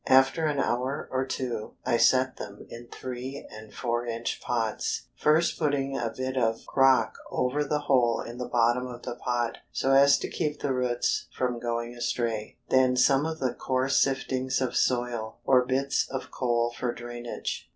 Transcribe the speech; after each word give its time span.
After 0.09 0.47
an 0.47 0.57
hour 0.59 1.07
or 1.11 1.27
two 1.27 1.75
I 1.85 1.97
set 1.97 2.37
them 2.37 2.65
in 2.71 2.87
three 2.87 3.47
and 3.51 3.71
four 3.71 4.03
inch 4.03 4.41
pots, 4.41 5.03
first 5.15 5.59
putting 5.59 5.95
a 5.95 6.09
bit 6.09 6.35
of 6.35 6.65
crock 6.65 7.15
over 7.29 7.63
the 7.63 7.81
hole 7.81 8.19
in 8.19 8.39
the 8.39 8.49
bottom 8.49 8.87
of 8.87 9.03
the 9.03 9.13
pot, 9.13 9.59
so 9.71 9.91
as 9.91 10.17
to 10.17 10.27
keep 10.27 10.59
the 10.61 10.73
roots 10.73 11.27
from 11.37 11.59
going 11.59 11.93
astray, 11.93 12.57
then 12.69 12.97
some 12.97 13.27
of 13.27 13.37
the 13.37 13.53
coarse 13.53 14.03
siftings 14.03 14.59
of 14.59 14.75
soil, 14.75 15.37
or 15.45 15.61
small 15.61 15.67
bits 15.79 16.07
of 16.09 16.31
coal 16.31 16.71
for 16.75 16.91
drainage. 16.95 17.69